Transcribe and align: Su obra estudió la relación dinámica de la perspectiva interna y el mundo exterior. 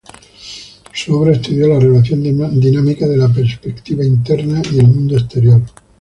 Su 0.93 1.13
obra 1.15 1.33
estudió 1.33 1.67
la 1.67 1.79
relación 1.79 2.23
dinámica 2.23 3.07
de 3.07 3.17
la 3.17 3.31
perspectiva 3.31 4.03
interna 4.03 4.59
y 4.73 4.79
el 4.79 4.87
mundo 4.87 5.15
exterior. 5.15 5.61